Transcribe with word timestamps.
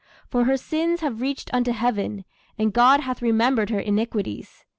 For 0.31 0.45
her 0.45 0.57
sins 0.57 1.01
have 1.01 1.21
reached 1.21 1.53
unto 1.53 1.71
heaven 1.73 2.25
And 2.57 2.73
God 2.73 3.01
hath 3.01 3.21
remembered 3.21 3.69
her 3.69 3.79
iniquities.... 3.79 4.65